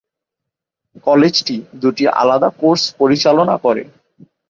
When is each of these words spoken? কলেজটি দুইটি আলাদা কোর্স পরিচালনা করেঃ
কলেজটি 1.07 1.55
দুইটি 1.81 2.03
আলাদা 2.21 2.49
কোর্স 2.59 2.83
পরিচালনা 2.99 3.55
করেঃ 3.57 3.87